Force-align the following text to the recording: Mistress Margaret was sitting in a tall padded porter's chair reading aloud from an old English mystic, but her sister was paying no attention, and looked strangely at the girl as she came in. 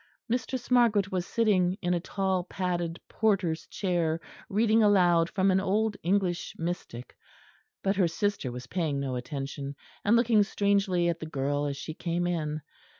Mistress 0.27 0.71
Margaret 0.71 1.11
was 1.11 1.27
sitting 1.27 1.77
in 1.79 1.93
a 1.93 1.99
tall 1.99 2.43
padded 2.45 2.99
porter's 3.07 3.67
chair 3.67 4.19
reading 4.49 4.81
aloud 4.81 5.29
from 5.29 5.51
an 5.51 5.59
old 5.59 5.95
English 6.01 6.55
mystic, 6.57 7.15
but 7.83 7.97
her 7.97 8.07
sister 8.07 8.51
was 8.51 8.65
paying 8.65 8.99
no 8.99 9.15
attention, 9.15 9.75
and 10.03 10.15
looked 10.15 10.43
strangely 10.47 11.07
at 11.07 11.19
the 11.19 11.27
girl 11.27 11.67
as 11.67 11.77
she 11.77 11.93
came 11.93 12.25
in. 12.25 12.61